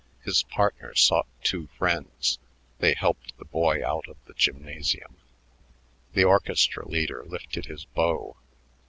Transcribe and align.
His 0.25 0.41
partner 0.41 0.95
sought 0.95 1.27
two 1.43 1.67
friends. 1.77 2.39
They 2.79 2.95
helped 2.95 3.37
the 3.37 3.45
boy 3.45 3.85
out 3.87 4.07
of 4.09 4.17
the 4.25 4.33
gymnasium. 4.33 5.17
The 6.13 6.23
orchestra 6.23 6.87
leader 6.87 7.23
lifted 7.23 7.67
his 7.67 7.85
bow. 7.85 8.35